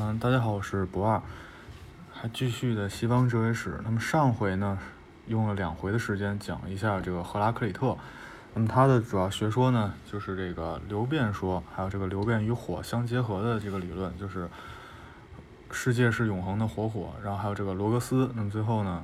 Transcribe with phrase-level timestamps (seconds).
[0.00, 1.20] 嗯，大家好，我是博二，
[2.12, 3.80] 还继续的西方哲学史。
[3.82, 4.78] 那么上回呢，
[5.26, 7.96] 用了两回的时间讲一下这个赫拉克里特。
[8.54, 14.48] 那么他的主要学说呢，就是这个流变说，还有这个流变与火相结合的这个理论，就是
[15.72, 17.10] 世界是永恒的活火。
[17.24, 18.30] 然后还有这个罗格斯。
[18.36, 19.02] 那么最后呢，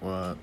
[0.00, 0.36] 我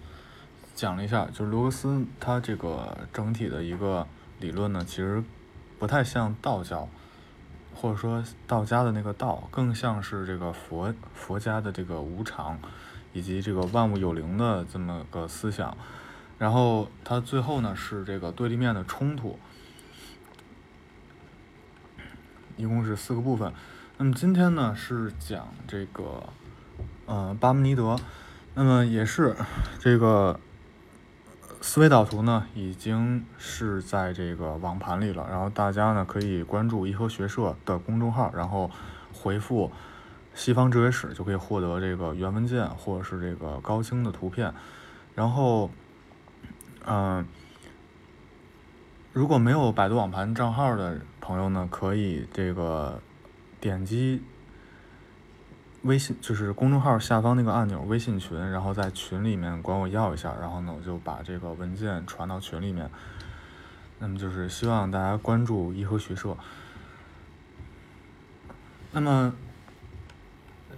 [0.73, 4.07] 讲了一下，就是罗格斯他这个整体的一个
[4.39, 5.23] 理论呢，其实
[5.77, 6.89] 不太像道教。
[7.79, 12.57] 或者说道家的那个道，更像是这个佛佛家的这个无常，
[13.13, 15.77] 以及这个万物有灵的这么个思想。
[16.39, 19.37] 然后它最后呢是这个对立面的冲突，
[22.55, 23.53] 一共是四个部分。
[23.97, 26.23] 那么今天呢是讲这个，
[27.05, 27.95] 呃，巴门尼德。
[28.55, 29.35] 那么也是
[29.79, 30.39] 这个。
[31.59, 38.69] 思维导图呢，已经是在这个网盘里了，然后大家呢可以关注颐和学社的公众号，然后
[39.13, 39.71] 回复
[40.35, 44.53] “西方哲学史”就可以获得这个原文件或者是这个高清的图片。
[45.15, 45.71] 然后，
[46.85, 47.25] 嗯，
[49.11, 53.01] 如果没有百度网盘账号的朋友呢，可以这个
[53.59, 54.21] 点击。
[55.83, 62.89] 微信就是公众号下方那个按钮，微信群，然后在群里面管我要一下，然后呢我就把这个文件传到群里面。
[63.99, 66.35] 那么就是希望大家关注颐和学社。
[68.91, 69.33] 那么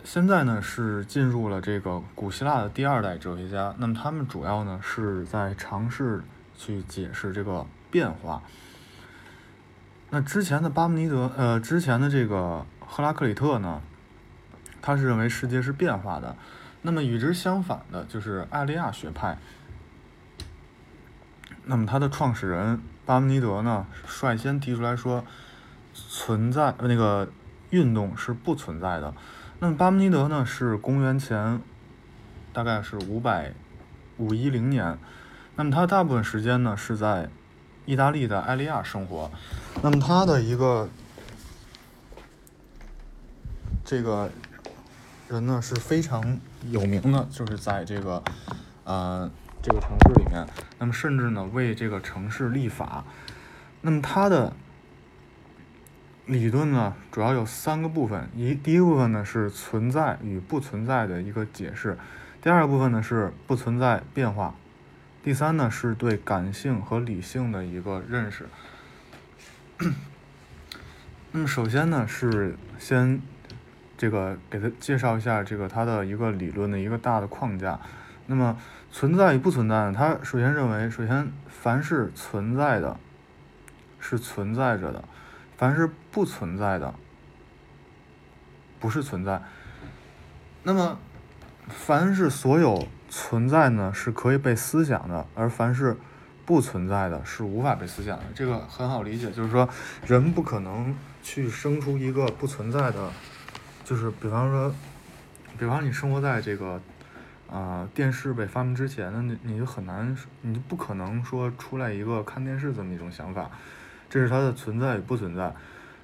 [0.03, 6.21] 现在呢是进入了这个古希腊的第二代哲学家，那么他们主要呢是在尝试
[6.57, 8.41] 去解释这个变化。
[10.09, 13.81] 那之前的巴门尼德，呃，之前的这个赫拉克里特呢？
[14.81, 16.35] 他是认为世界是变化的，
[16.81, 19.37] 那么与之相反的就是艾利亚学派。
[21.65, 25.23] 那么他的创始人巴门尼德呢，率先提出来说，
[25.93, 27.29] 存在那个
[27.69, 29.13] 运动是不存在的。
[29.59, 31.61] 那么巴门尼德呢，是公元前
[32.53, 33.53] 大概是五百
[34.17, 34.97] 五一零年，
[35.57, 37.29] 那么他大部分时间呢是在
[37.85, 39.29] 意大利的艾利亚生活。
[39.83, 40.89] 那么他的一个
[43.83, 44.31] 这个。
[45.29, 46.39] 人呢是非常
[46.71, 48.23] 有名的，就是在这个，
[48.83, 49.29] 呃，
[49.61, 50.47] 这个城市里面，
[50.79, 53.05] 那么甚至呢为这个城市立法。
[53.81, 54.53] 那么他的
[56.25, 61.95] 理论呢主要有三个部分，一第一部分呢是存在与不存在的一个解释，
[62.41, 64.55] 第二部分呢是不存在变化，
[65.21, 68.49] 第三呢是对感性和理性的一个认识。
[71.31, 73.21] 那么首先呢是先。
[73.99, 77.77] 这个给他介绍一下这个他的一个理论的一个大的框架。
[78.27, 78.57] 那么
[78.89, 82.97] 存在与不存在，他首先认为，首先凡是存在的，
[83.99, 85.03] 是存在着的；
[85.57, 86.93] 凡是不存在的，
[88.79, 89.41] 不是存在。
[90.63, 90.97] 那么
[91.67, 95.97] 凡是所有存在呢，是可以被思想的；而凡是
[96.45, 98.23] 不存在的，是无法被思想的。
[98.33, 99.67] 这个很好理解，就是说
[100.07, 103.11] 人不可能去生出一个不存在的。
[103.89, 104.71] 就是比方说，
[105.57, 106.79] 比方你生活在这个，
[107.49, 113.49] 啊，电视被发明之前，那你你就很难，你就不可能说出来一个看电视这么一种想法，
[114.07, 115.55] 这是它的存在与不存在。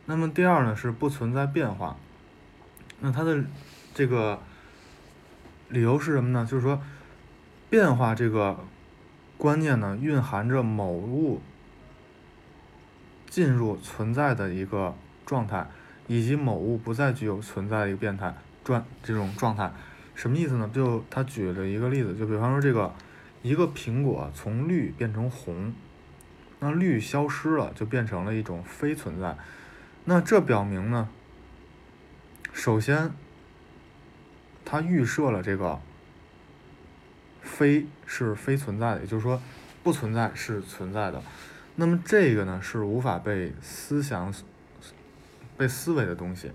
[0.08, 1.96] 那么第二呢是不存在变化，
[3.02, 3.44] 那它的
[3.94, 4.40] 这个
[5.70, 6.44] 理由是什么呢？
[6.44, 6.82] 就是说，
[7.70, 8.58] 变化这个
[9.38, 11.40] 观念呢蕴含着某物
[13.30, 15.68] 进入存在的一个状态。
[16.08, 18.34] 以及某物不再具有存在的一个变态
[18.64, 19.72] 状这种状态，
[20.14, 20.70] 什么意思呢？
[20.74, 22.94] 就他举了一个例子，就比方说这个
[23.42, 25.74] 一个苹果从绿变成红，
[26.60, 29.36] 那绿消失了，就变成了一种非存在。
[30.06, 31.10] 那这表明呢，
[32.54, 33.12] 首先
[34.64, 35.80] 它预设了这个
[37.42, 39.42] 非是非存在的，也就是说
[39.84, 41.22] 不存在是存在的。
[41.76, 44.34] 那么这个呢是无法被思想。
[45.58, 46.52] 被思维的东西，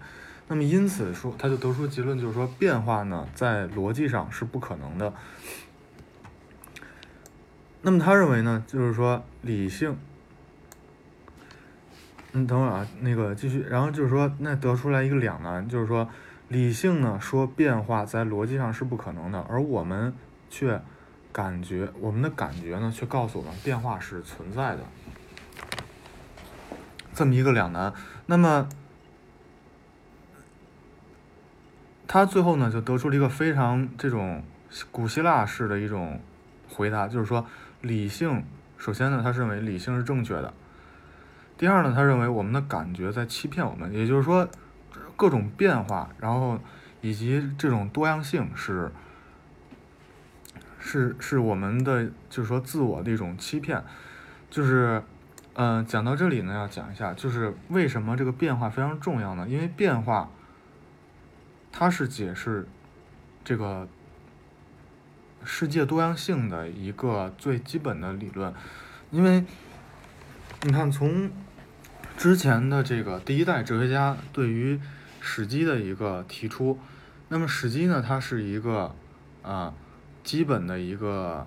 [0.48, 5.12] 那么因此说，他就得出结论，就是说变化呢，在逻辑上是不可能的。
[7.82, 9.96] 那么他认为呢，就是说理性，
[12.32, 16.08] 嗯，等会儿啊，那个继续，然后就是说，那得出来一个两难，就是说
[16.48, 20.12] 理性呢说变化在逻辑上是不可能的，而我们
[20.50, 20.82] 却
[21.32, 24.80] 感觉我们的感觉呢，却告诉我们变化是存在的，
[27.14, 27.94] 这么一个两难，
[28.26, 28.68] 那么。
[32.12, 34.42] 他最后呢，就得出了一个非常这种
[34.90, 36.20] 古希腊式的一种
[36.68, 37.46] 回答，就是说，
[37.82, 38.44] 理性
[38.78, 40.52] 首先呢，他认为理性是正确的；
[41.56, 44.48] 第二呢，他认为我们的感觉在欺骗我们，也就是说，
[45.14, 46.58] 各种变化，然后
[47.00, 48.90] 以及这种多样性是
[50.80, 53.80] 是是我们的就是说自我的一种欺骗，
[54.50, 55.00] 就是
[55.54, 59.46] 嗯讲到这里呢，要讲一下，就是为什么这个变化非常重要呢？
[59.48, 60.28] 因为变化
[61.72, 62.66] 它是解释
[63.44, 63.88] 这个
[65.44, 68.52] 世界多样性的一个最基本的理论，
[69.10, 69.44] 因为
[70.62, 71.30] 你看从
[72.16, 74.78] 之前的这个第一代哲学家对于
[75.20, 76.78] 史基的一个提出，
[77.28, 78.94] 那么史基呢，它是一个
[79.42, 79.72] 啊
[80.22, 81.46] 基本的一个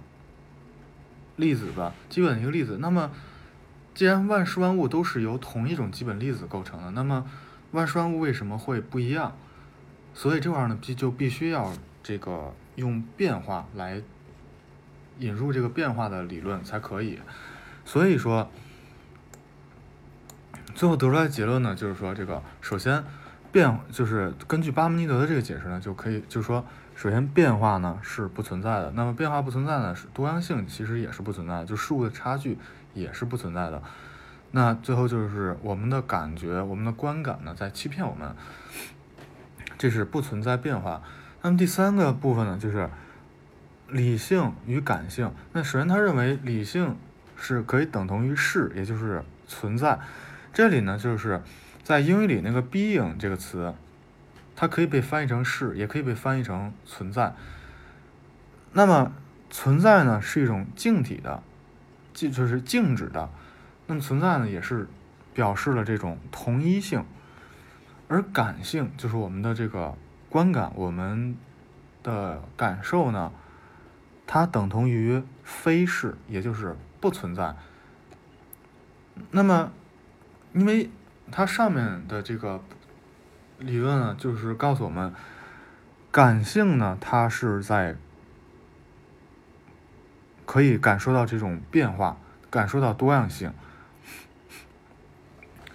[1.36, 2.78] 粒子吧，基本的一个粒子。
[2.80, 3.12] 那么
[3.94, 7.30] 既然万事万物都是由同一种基本粒子构成的，那么
[7.72, 9.36] 万事万物为什么会不一样？
[10.14, 11.72] 所以这块儿呢，必就必须要
[12.02, 14.02] 这个用变化来
[15.20, 17.20] 引入这个变化的理论才可以。
[17.86, 18.50] 所以说，
[20.76, 23.04] 最后得出来结论呢，就是说这个首先。
[23.54, 26.66] 变就是根据巴门尼德的这个解释呢，就可以就是说，
[26.96, 32.58] 首先变化呢是不存在的，那么变化不存在呢，是多样性其实也是不存在的，就事物的差距
[32.96, 33.80] 也是不存在的。
[34.50, 38.36] 那最后就是我们的感觉，我们的观感呢在欺骗我们，
[39.84, 41.04] 这是不存在变化。
[41.42, 42.90] 那么第三个部分呢，就是
[43.90, 45.30] 理性与感性。
[45.52, 46.96] 那首先他认为理性
[47.36, 50.00] 是可以等同于是，也就是存在。
[50.54, 51.42] 这里呢就是。
[51.84, 53.74] 在英语里，那个 being 这个词，
[54.56, 57.34] 它可以被翻译成是，也可以被翻译成存在。
[58.72, 59.12] 那么
[59.50, 61.44] 存在呢，是一种静体的，
[62.14, 63.30] 静就是静止的。
[63.88, 64.88] 那么存在呢，也是
[65.34, 67.04] 表示了这种同一性。
[68.08, 69.98] 而感性就是我们的这个
[70.30, 71.38] 观感，我们
[72.02, 73.32] 的感受呢，
[74.28, 77.56] 它等同于非是，也就是不存在。
[79.32, 79.72] 那么，
[80.54, 80.90] 因为。
[81.32, 82.62] 它上面的这个
[83.58, 85.12] 理论呢，就是告诉我们，
[86.12, 87.96] 感性呢，它是在
[90.46, 92.18] 可以感受到这种变化，
[92.52, 93.52] 感受到多样性，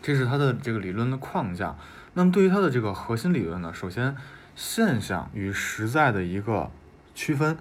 [0.01, 1.75] 这是它的这个理论的框架。
[2.19, 4.17] 那么对于它的这个核心理论呢，首先
[4.57, 6.69] 现象与实在的一个
[7.15, 7.57] 区分。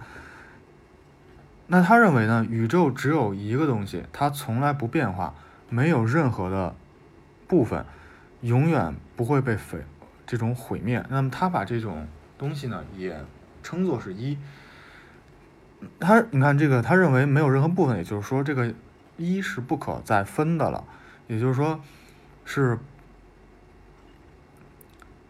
[1.68, 5.36] 那他认为呢，宇宙只有一个东西，它从来不变化，
[5.70, 6.76] 没有任何的。
[7.48, 7.86] 部分
[8.42, 9.82] 永远不会被毁，
[10.26, 11.02] 这种毁灭。
[11.08, 12.06] 那么他把这种
[12.38, 13.24] 东西呢，也
[13.64, 14.38] 称作是一。
[15.98, 18.74] 他你看这个，他认为没有任何部分，也就是说这个
[19.16, 20.84] 一是不可再分的了。
[21.28, 21.80] 也就是说，
[22.44, 22.78] 是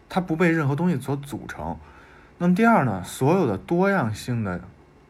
[0.08, 1.76] 它不被任何东西所组成。
[2.38, 4.60] 那么第二呢，所有的多样性的，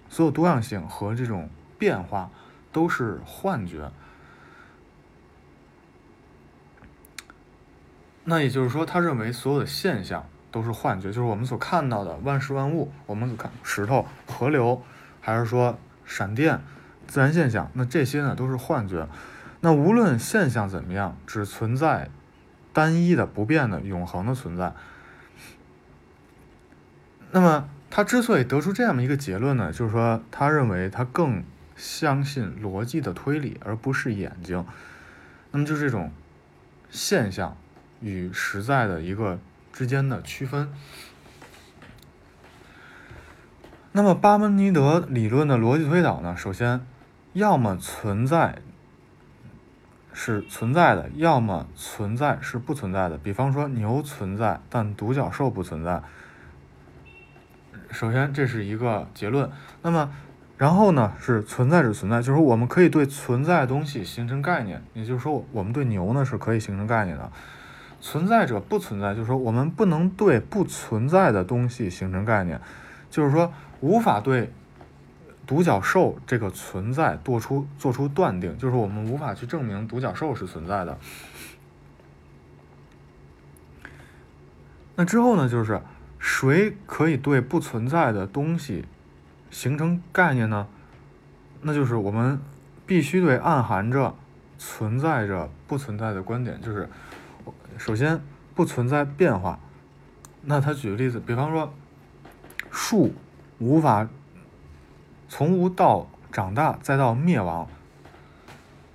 [0.08, 2.30] 所有多样性和这种变化
[2.72, 3.90] 都是幻觉。
[8.24, 14.82] 那也就是说，他认为所有的现象都是幻觉，就是我们所看到的万事万物，我们看石头、河流，
[15.20, 16.60] 还是说闪电、
[17.06, 19.08] 自然现象，那这些呢都是幻觉。
[19.60, 22.10] 那无论现象怎么样，只存在
[22.78, 24.72] 单一的、不变的、永恒的存在。
[27.32, 31.42] 那么他之所以得出这样的一个结论呢，就是说他认为他更
[31.74, 34.64] 相信逻辑的推理，而不是眼睛。
[35.50, 36.12] 那么就这种
[36.88, 37.56] 现象。
[38.00, 39.40] 与实在的一个
[39.72, 40.72] 之间的区分。
[43.90, 46.36] 那么巴门尼德理论的逻辑推导呢？
[46.36, 46.80] 首先，
[47.32, 48.62] 要么存在
[50.20, 53.16] 是存在的，要么存在是不存在的。
[53.16, 56.02] 比方说，牛存在，但独角兽不存在。
[57.92, 59.48] 首先，这是一个结论。
[59.80, 60.10] 那么，
[60.56, 61.12] 然后呢？
[61.20, 64.82] 是存在者存在，就是我们可以对存在东西形成概念。
[64.92, 67.30] 也就是说，我们对牛呢是可以形成概念的。
[68.00, 72.60] 存在者不存在，就是说我们不能对不存在的东西形成概念，
[73.08, 74.52] 就是说无法对
[75.48, 80.96] 独角兽这个存在做出做出断定，就是我们无法去证明独角兽是存在的。
[84.94, 85.80] 那之后呢，就是
[86.20, 88.84] 谁可以对不存在的东西
[89.50, 90.68] 形成概念呢？
[91.62, 92.38] 那就是我们
[92.86, 94.14] 必须对暗含着
[94.58, 96.88] 存在着不存在的观点，就是。
[97.78, 98.20] 首先
[98.56, 99.60] 不存在变化，
[100.42, 101.72] 那他举个例子，比方说
[102.72, 103.14] 树
[103.60, 104.08] 无法
[105.28, 107.68] 从无到长大再到灭亡，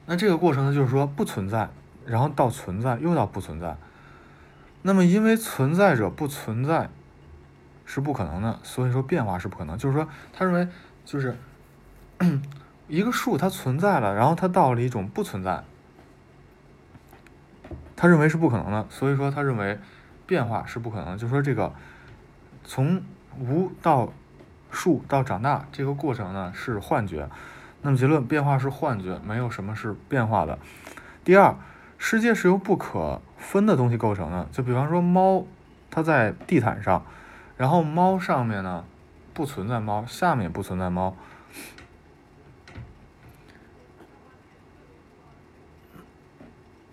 [0.06, 1.70] 那这个过程呢就是说不存在，
[2.06, 3.78] 然后到存在又到不存在，
[4.82, 6.90] 那么因为存在者不存在
[7.86, 9.78] 是不可能的，所以说变化是不可能。
[9.78, 10.68] 就是说他认为
[11.06, 11.38] 就是
[12.88, 15.64] 一个数它存在了，然后它到了一种不存在。
[17.96, 19.80] 他认为是不可能的，所以说他认为
[20.26, 21.74] 变化是不可能，就说这个
[22.66, 23.02] 从
[23.40, 24.12] 无到
[24.74, 27.30] 数到长大这个过程呢是幻觉。
[27.84, 30.58] 那么结论，变化是幻觉，没有什么是变化的。
[31.24, 31.56] 第二，
[31.98, 35.46] 世界是由不可分的东西构成的，就比方说猫，
[35.92, 37.06] 它在地毯上，
[37.56, 38.84] 然后猫上面呢
[39.34, 41.16] 不存在猫，下面也不存在猫。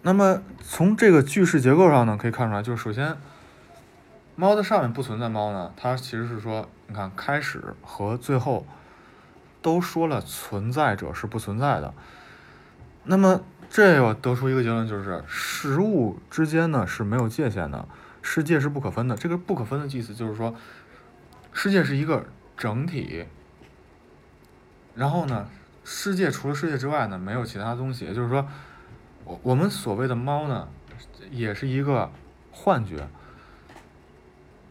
[0.03, 3.17] 那么从这个句式结构上呢，可以看出来，就是首先，
[4.41, 8.65] 猫的上面不存在猫呢，它其实是说，你看开始和最后。
[9.63, 11.93] 都说了存在者是不存在的，
[13.05, 17.87] 那么这又得出一个结论，就是事物之间呢是没有界限的，
[18.23, 19.15] 世界是不可分的。
[19.15, 20.55] 这个不可分的意思就是说，
[21.53, 22.25] 世界是一个
[22.57, 23.27] 整体，
[24.95, 25.47] 然后呢，
[25.85, 28.07] 世界除了世界之外呢没有其他东西。
[28.07, 28.49] 也就是说，
[29.27, 30.67] 我我们所谓的猫呢，
[31.31, 32.11] 也是一个
[32.51, 33.07] 幻觉，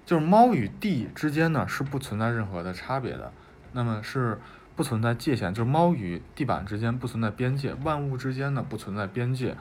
[0.09, 3.31] 就是猫与地之间呢是不存在任何的差别的，
[3.73, 4.39] 那么是。
[4.75, 9.57] 不存在界限，就是猫与地板之间不存在边界，万物之间呢不存在边界，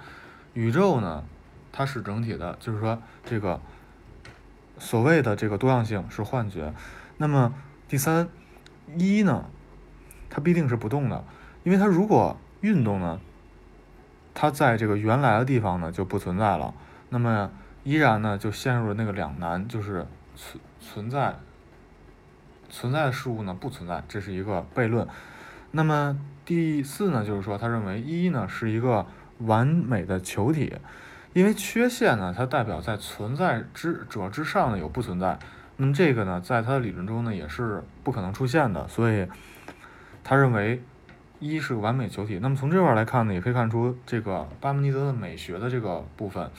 [0.55, 1.25] 宇宙呢
[1.73, 3.61] 它是整体的，就是说这个
[4.79, 6.73] 所谓的这个多样性是幻觉。
[7.17, 7.53] 那么
[7.89, 8.29] 第三
[8.97, 9.47] 一呢，
[10.31, 11.25] 它必定是不动的，
[11.65, 13.19] 因为它如果运动呢，
[14.35, 16.73] 它在这个原来的地方呢就不存在了，
[17.09, 17.51] 那么
[17.83, 20.07] 依然呢就陷入了那个两难，就是
[20.39, 21.35] 存存在。
[22.71, 25.09] 存在的事物呢不存在，这是一个悖论。
[25.71, 29.07] 那么第四呢，就是说他认为一呢是一个
[29.39, 30.75] 完美的球体，
[31.33, 35.39] 因为缺陷呢它代表在存在之者之上呢有不存在。
[35.79, 39.27] 那么这个呢在他的理论中呢也是不可能出现的，所以
[40.23, 40.83] 他认为
[41.39, 42.39] 一是个完美球体。
[42.43, 46.51] 那么从这块来看呢，也可以看出这个巴门尼德的美学的这个部分。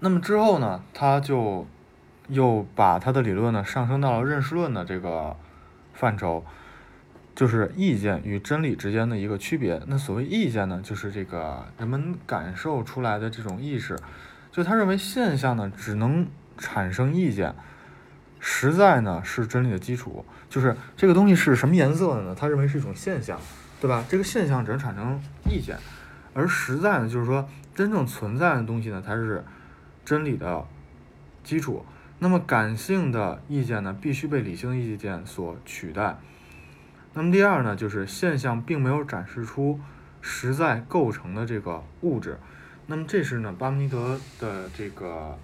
[0.00, 1.66] 那么之后呢，他就。
[2.30, 5.34] 又把他的理论呢上升到了认识论的这个
[5.94, 6.44] 范畴，
[7.34, 9.80] 就是意见与真理之间的一个区别。
[9.86, 13.98] 那所谓意见呢，就是这个人们感受出来的这种意识。
[14.52, 16.26] 就他认为现象呢只能
[16.58, 17.54] 产生意见，
[18.38, 20.22] 实在呢是真理的基础。
[20.50, 22.34] 就是这个东西是什么颜色的呢？
[22.38, 23.40] 他认为是一种现象，
[23.80, 24.04] 对吧？
[24.06, 25.18] 这个现象只能产生
[25.50, 25.78] 意见，
[26.34, 29.42] 而实在呢，就是说真正存在的东西呢它是
[30.08, 30.64] 真理的
[31.44, 31.84] 基础。
[32.18, 36.18] 那么感性的意见呢，必须被理性意见所取代。
[37.12, 39.78] 那么第二呢，就是现象并没有展示出
[40.22, 42.38] 实在构成的这个物质。
[42.86, 45.36] 那么这是呢巴门尼德的这个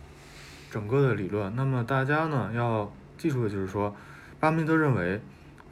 [0.71, 1.55] 整个的理论。
[1.55, 3.95] 那么大家呢要记住的就是说，
[4.41, 5.21] 巴门尼德认为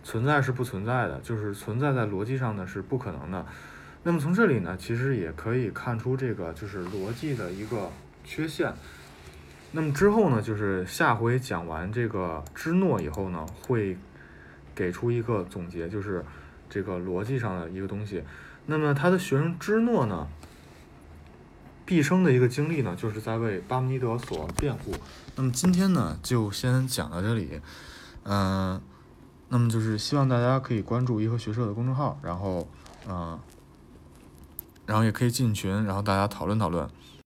[0.05, 3.47] 存在是不存在的，就是存在在逻辑上呢是不可能的。
[4.03, 7.91] 那么从这里呢，其实也可以看出这个就是逻辑的一个
[8.25, 8.73] 缺陷。
[9.73, 13.97] 那么之后呢，就是下回讲完这个芝诺以后呢，会
[14.75, 16.25] 给出一个总结，就是
[16.69, 18.23] 这个逻辑上的一个东西。
[18.67, 20.29] 那么他的学生芝诺呢，
[21.87, 24.93] 毕生的一个经历呢，就是在为巴门尼德所辩护。
[25.37, 27.61] 那么今天呢，就先讲到这里。
[28.25, 28.81] 嗯，
[29.49, 32.69] 那么就是希望大家可以关注颐和学社的公众号，然后
[33.09, 33.41] 嗯，
[34.85, 36.87] 然后也可以进群，然后大家讨论讨论。